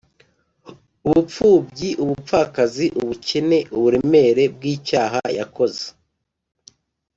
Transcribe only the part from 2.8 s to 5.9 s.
ubukene, uburemere bw’icyaha yakoze